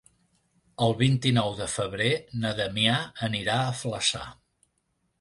El 0.85 0.95
vint-i-nou 1.01 1.53
de 1.59 1.69
febrer 1.75 2.09
na 2.41 2.57
Damià 2.63 2.99
anirà 3.31 3.63
a 3.71 3.81
Flaçà. 3.85 4.29